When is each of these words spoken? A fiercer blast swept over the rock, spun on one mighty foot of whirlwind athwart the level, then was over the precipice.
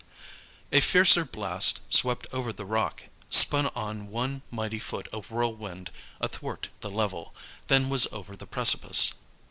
A 0.71 0.81
fiercer 0.81 1.23
blast 1.23 1.81
swept 1.93 2.25
over 2.33 2.51
the 2.51 2.65
rock, 2.65 3.03
spun 3.29 3.67
on 3.75 4.07
one 4.07 4.41
mighty 4.49 4.79
foot 4.79 5.07
of 5.09 5.29
whirlwind 5.29 5.91
athwart 6.19 6.69
the 6.79 6.89
level, 6.89 7.35
then 7.67 7.87
was 7.87 8.07
over 8.11 8.35
the 8.35 8.47
precipice. 8.47 9.13